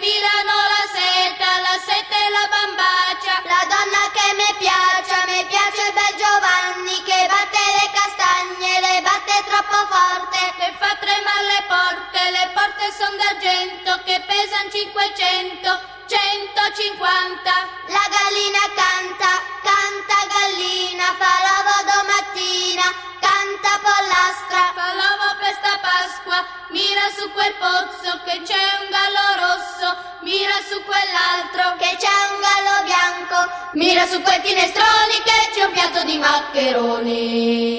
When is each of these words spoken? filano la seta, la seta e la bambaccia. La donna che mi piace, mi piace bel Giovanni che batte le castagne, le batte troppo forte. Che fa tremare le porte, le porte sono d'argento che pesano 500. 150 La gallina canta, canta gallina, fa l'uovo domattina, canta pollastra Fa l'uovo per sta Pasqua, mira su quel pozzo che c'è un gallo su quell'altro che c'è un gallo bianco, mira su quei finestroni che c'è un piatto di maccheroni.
filano 0.00 0.56
la 0.72 0.84
seta, 0.88 1.60
la 1.60 1.76
seta 1.76 2.16
e 2.16 2.28
la 2.32 2.46
bambaccia. 2.48 3.34
La 3.44 3.62
donna 3.68 4.02
che 4.16 4.28
mi 4.40 4.50
piace, 4.56 5.14
mi 5.28 5.44
piace 5.44 5.92
bel 5.92 6.14
Giovanni 6.16 6.96
che 7.04 7.28
batte 7.28 7.60
le 7.76 7.86
castagne, 7.92 8.80
le 8.80 8.96
batte 9.04 9.36
troppo 9.44 9.78
forte. 9.92 10.40
Che 10.56 10.68
fa 10.80 10.96
tremare 10.96 11.46
le 11.52 11.62
porte, 11.68 12.20
le 12.32 12.46
porte 12.56 12.84
sono 12.96 13.16
d'argento 13.20 14.00
che 14.08 14.24
pesano 14.24 14.70
500. 14.72 15.98
150 16.10 17.52
La 17.86 18.06
gallina 18.10 18.62
canta, 18.74 19.30
canta 19.62 20.18
gallina, 20.26 21.06
fa 21.14 21.32
l'uovo 21.46 21.76
domattina, 21.86 22.82
canta 23.22 23.78
pollastra 23.78 24.72
Fa 24.74 24.94
l'uovo 24.98 25.38
per 25.38 25.54
sta 25.54 25.78
Pasqua, 25.78 26.44
mira 26.70 27.06
su 27.16 27.30
quel 27.30 27.54
pozzo 27.54 28.20
che 28.24 28.42
c'è 28.42 28.64
un 28.82 28.90
gallo 28.90 29.29
su 30.70 30.80
quell'altro 30.84 31.74
che 31.78 31.96
c'è 31.98 32.14
un 32.30 32.38
gallo 32.38 32.84
bianco, 32.84 33.38
mira 33.72 34.06
su 34.06 34.22
quei 34.22 34.40
finestroni 34.40 35.16
che 35.24 35.50
c'è 35.52 35.64
un 35.64 35.72
piatto 35.72 36.04
di 36.04 36.16
maccheroni. 36.16 37.69